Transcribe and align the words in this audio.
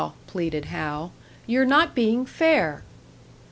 pleaded 0.25 0.65
Hal. 0.65 1.11
"You're 1.45 1.63
not 1.63 1.93
being 1.93 2.25
fair!" 2.25 2.81